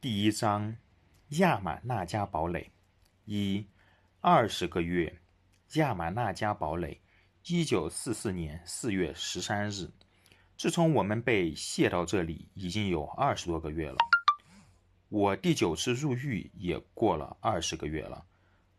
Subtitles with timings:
[0.00, 0.76] 第一章，
[1.40, 2.70] 亚玛纳加堡垒。
[3.24, 3.66] 一，
[4.20, 5.18] 二十个月，
[5.72, 7.00] 亚玛纳加堡垒。
[7.48, 9.90] 一九四四年四月十三日。
[10.56, 13.96] 自从我们被卸到这里，已经有二十多个月了。
[15.08, 18.24] 我第九次入狱也过了二十个月了。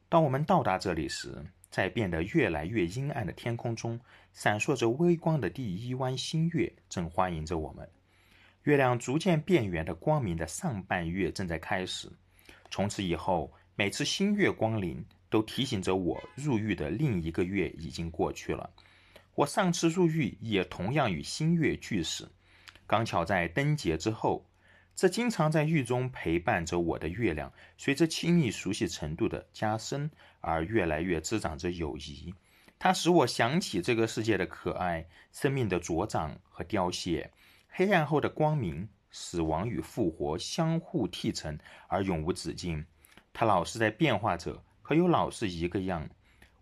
[0.07, 3.99] 当我们到达这里时，在变得越来越阴暗的天空中，
[4.31, 7.89] 闪烁着微光的第一弯新月正欢迎着我们。
[8.63, 12.11] 月亮逐渐变圆的光明的上半月正在开始。
[12.69, 18.69] 从此以后，每次新月光临，都提醒着我入狱的另一个月已经过去了。
[19.35, 22.29] 我上次入狱也同样与新月俱死，
[22.85, 24.45] 刚巧在灯节之后。
[24.95, 32.33] 这经常在狱中陪伴着我的月亮，随着亲密熟悉程度的加深而越来越滋长着友谊。
[32.77, 37.31] 它使我想起这个世界的可爱、生命的茁长和凋谢。
[37.69, 42.85] 黑暗后的光明，死亡与复活相互替成而永无止境。
[43.31, 46.09] 它老是在变化着，可又老是一个样。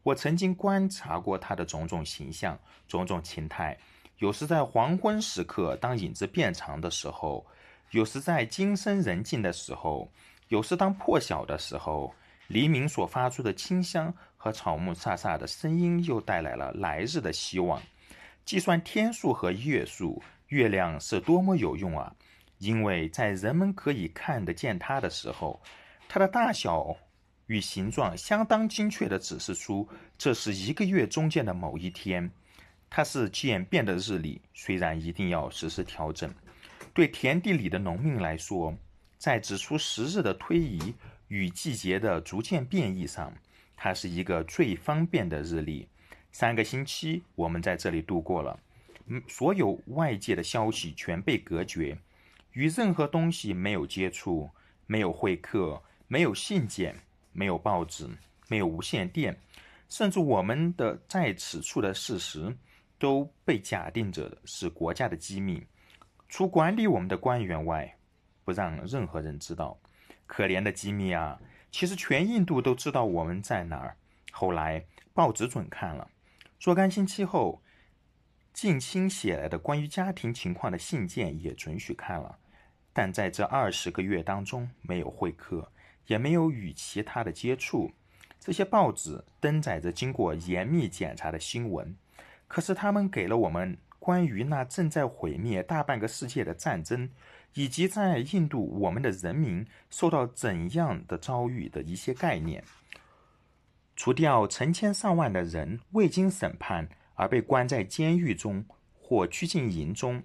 [0.03, 3.77] 我曾经观察过它的种种形象、种种情态。
[4.19, 7.45] 有时在黄昏时刻，当影子变长的时候；
[7.91, 10.09] 有时在今生人静的时候；
[10.47, 12.13] 有时当破晓的时候，
[12.47, 17.81] 黎明所发出的清香和草木飒飒的声音，又带来了来日的希望。
[18.45, 20.21] 计算天数和月数。
[20.47, 22.15] 月亮是多么有用啊！
[22.59, 25.61] 因为在人们可以看得见它的时候，
[26.07, 26.95] 它的大小
[27.47, 32.31] 与形状相当精确地指示出这是一个月中间的某一天。
[32.89, 36.33] 它是渐变的日历，虽然一定要实时调整。
[36.93, 38.73] 对田地里的农民来说，
[39.17, 40.95] 在指出时日的推移
[41.27, 43.33] 与季节的逐渐变异上，
[43.75, 45.89] 它是一个最方便的日历。
[46.31, 48.57] 三个星期，我们在这里度过了。
[49.27, 51.97] 所有外界的消息全被隔绝，
[52.51, 54.49] 与任何东西没有接触，
[54.85, 56.95] 没有会客，没有信件，
[57.31, 58.07] 没有报纸，
[58.49, 59.39] 没有无线电，
[59.87, 62.53] 甚至我们的在此处的事实
[62.99, 65.65] 都被假定着是国家的机密，
[66.27, 67.97] 除管理我们的官员外，
[68.43, 69.79] 不让任何人知道。
[70.25, 71.39] 可怜的机密啊！
[71.71, 73.95] 其实全印度都知道我们在哪儿。
[74.31, 74.83] 后来
[75.13, 76.09] 报纸准看了，
[76.59, 77.61] 若干星期后。
[78.57, 82.39] 近亲写来的关于家庭情况的信件也准许看了，
[82.91, 85.71] 但在这二十个月当中没有会客，
[86.07, 87.91] 也没有与其他的接触。
[88.39, 91.95] 这些报纸登载着经过严密检查的新闻，
[92.47, 97.11] 可是他们给了我们关于那正在毁灭大半个世界的战争，
[97.53, 102.63] 以及在印度我们的人民受到怎样的遭遇的一些概念。
[103.95, 106.89] 除掉成千上万的人未经审判。
[107.17, 108.63] 而被关在监狱中
[108.97, 110.23] 或拘禁营中，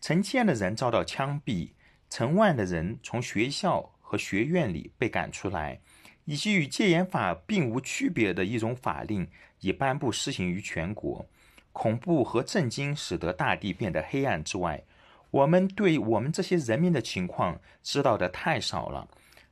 [0.00, 1.70] 成千的人遭到枪毙，
[2.10, 5.78] 成万的人从学校和学院里被赶出来，
[6.24, 9.28] 以及与戒严法并无区别的一种法令
[9.60, 11.24] 已颁布施行于全国。
[11.72, 14.82] 恐怖和震惊使得大地变得黑暗之外，
[15.30, 19.06] 我们对我们这些人民的情况知道的太少了。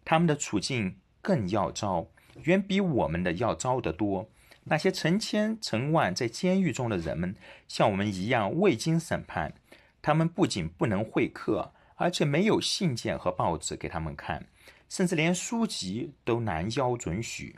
[0.04, 2.06] 他们的处境更要糟，
[2.44, 4.28] 远比我们的要糟得多。
[4.64, 7.34] 那些成千成万在监狱中的人们，
[7.66, 9.52] 像我们一样未经审判。
[10.02, 14.46] 他们不仅不能会客，而且没有信件和报纸给他们看，
[14.88, 17.56] 甚至连书籍都难邀准许。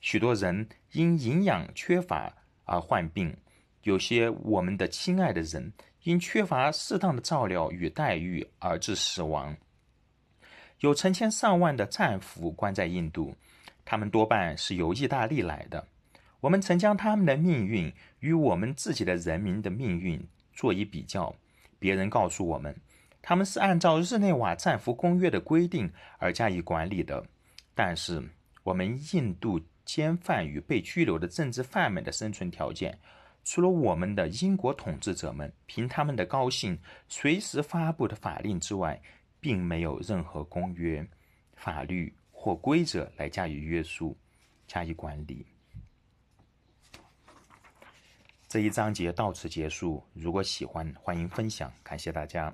[0.00, 2.32] 许多人因营养缺乏
[2.64, 3.36] 而患病，
[3.84, 5.72] 有些我们的亲爱的人
[6.02, 9.56] 因缺乏适当的照料与待遇而致死亡。
[10.80, 13.34] 有成千上万的战俘关在印度，
[13.84, 15.86] 他们多半是由意大利来的。
[16.40, 21.34] 我们曾将他们的命运与我们自己的人民的命运做一比较。
[21.78, 22.74] 别人告诉我们，
[23.22, 27.24] 他们是按照日内瓦战俘公约的规定而加以管理的。
[27.74, 28.22] 但是，
[28.62, 32.98] 我们印度监犯与被拘留的政治犯们的生存条件，
[33.44, 36.78] 除了我们的英国统治者们凭他们的高兴
[37.08, 39.00] 随时发布的法令之外，
[39.40, 41.06] 并没有任何公约、
[41.56, 44.14] 法律或规则来加以约束、
[44.66, 45.46] 加以管理。
[48.50, 50.02] 这一章节到此结束。
[50.12, 52.52] 如果喜欢，欢迎分享，感谢大家。